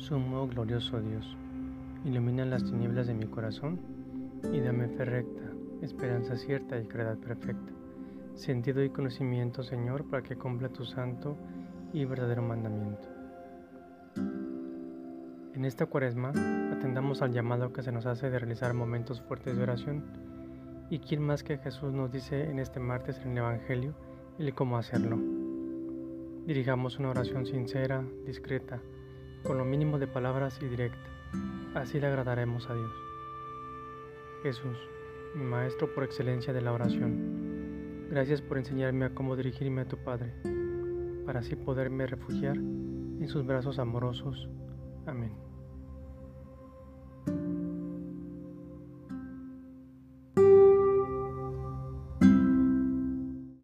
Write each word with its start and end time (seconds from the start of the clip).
Sumo 0.00 0.48
glorioso 0.48 0.98
Dios, 0.98 1.36
ilumina 2.06 2.46
las 2.46 2.64
tinieblas 2.64 3.06
de 3.06 3.12
mi 3.12 3.26
corazón 3.26 3.78
y 4.50 4.58
dame 4.58 4.88
fe 4.88 5.04
recta, 5.04 5.42
esperanza 5.82 6.36
cierta 6.36 6.80
y 6.80 6.86
caridad 6.86 7.18
perfecta, 7.18 7.70
sentido 8.34 8.82
y 8.82 8.88
conocimiento, 8.88 9.62
Señor, 9.62 10.08
para 10.08 10.22
que 10.22 10.36
cumpla 10.36 10.70
tu 10.70 10.86
santo 10.86 11.36
y 11.92 12.06
verdadero 12.06 12.40
mandamiento. 12.40 13.08
En 15.54 15.66
esta 15.66 15.84
cuaresma, 15.84 16.30
atendamos 16.72 17.20
al 17.20 17.34
llamado 17.34 17.70
que 17.74 17.82
se 17.82 17.92
nos 17.92 18.06
hace 18.06 18.30
de 18.30 18.38
realizar 18.38 18.72
momentos 18.72 19.20
fuertes 19.20 19.54
de 19.54 19.62
oración, 19.62 20.02
y 20.88 21.00
quién 21.00 21.20
más 21.20 21.42
que 21.42 21.58
Jesús 21.58 21.92
nos 21.92 22.10
dice 22.10 22.48
en 22.50 22.58
este 22.58 22.80
martes 22.80 23.18
en 23.18 23.32
el 23.32 23.38
Evangelio 23.38 23.94
el 24.38 24.54
cómo 24.54 24.78
hacerlo. 24.78 25.18
Dirijamos 26.46 26.98
una 26.98 27.10
oración 27.10 27.44
sincera, 27.44 28.02
discreta, 28.24 28.80
con 29.42 29.58
lo 29.58 29.64
mínimo 29.64 29.98
de 29.98 30.06
palabras 30.06 30.58
y 30.62 30.66
directa. 30.66 30.98
Así 31.74 32.00
le 32.00 32.06
agradaremos 32.06 32.68
a 32.68 32.74
Dios. 32.74 32.92
Jesús, 34.42 34.76
mi 35.34 35.44
Maestro 35.44 35.94
por 35.94 36.04
excelencia 36.04 36.52
de 36.52 36.62
la 36.62 36.72
oración, 36.72 38.08
gracias 38.10 38.42
por 38.42 38.58
enseñarme 38.58 39.04
a 39.04 39.14
cómo 39.14 39.36
dirigirme 39.36 39.82
a 39.82 39.88
tu 39.88 39.96
Padre, 39.98 40.32
para 41.26 41.40
así 41.40 41.56
poderme 41.56 42.06
refugiar 42.06 42.56
en 42.56 43.28
sus 43.28 43.46
brazos 43.46 43.78
amorosos. 43.78 44.48
Amén. 45.06 45.49